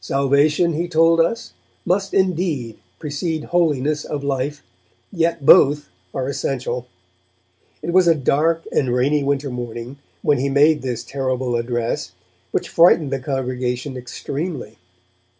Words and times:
Salvation, 0.00 0.72
he 0.72 0.88
told 0.88 1.20
us, 1.20 1.52
must 1.84 2.12
indeed 2.12 2.76
precede 2.98 3.44
holiness 3.44 4.04
of 4.04 4.24
life, 4.24 4.64
yet 5.12 5.46
both 5.46 5.90
are 6.12 6.28
essential. 6.28 6.88
It 7.82 7.92
was 7.92 8.08
a 8.08 8.16
dark 8.16 8.64
and 8.72 8.92
rainy 8.92 9.22
winter 9.22 9.48
morning 9.48 9.98
when 10.22 10.38
he 10.38 10.48
made 10.48 10.82
this 10.82 11.04
terrible 11.04 11.54
address, 11.54 12.10
which 12.50 12.68
frightened 12.68 13.12
the 13.12 13.20
congregation 13.20 13.96
extremely. 13.96 14.76